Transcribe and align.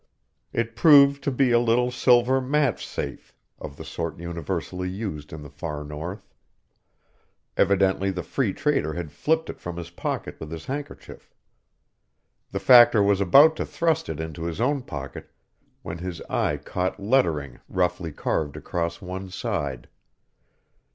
It 0.51 0.75
proved 0.75 1.23
to 1.25 1.31
be 1.31 1.51
a 1.51 1.59
little 1.59 1.91
silver 1.91 2.41
match 2.41 2.87
safe 2.87 3.35
of 3.59 3.77
the 3.77 3.85
sort 3.85 4.17
universally 4.17 4.89
used 4.89 5.31
in 5.31 5.43
the 5.43 5.49
Far 5.51 5.83
North. 5.83 6.27
Evidently 7.55 8.09
the 8.09 8.23
Free 8.23 8.51
Trader 8.51 8.93
had 8.95 9.11
flipped 9.11 9.47
it 9.47 9.59
from 9.59 9.77
his 9.77 9.91
pocket 9.91 10.39
with 10.39 10.49
his 10.49 10.65
handkerchief. 10.65 11.31
The 12.49 12.59
Factor 12.59 13.03
was 13.03 13.21
about 13.21 13.55
to 13.57 13.63
thrust 13.67 14.09
it 14.09 14.19
into 14.19 14.45
his 14.45 14.59
own 14.59 14.81
pocket, 14.81 15.29
when 15.83 15.99
his 15.99 16.19
eye 16.21 16.57
caught 16.57 16.99
lettering 16.99 17.59
roughly 17.69 18.11
carved 18.11 18.57
across 18.57 19.03
one 19.03 19.29
side. 19.29 19.87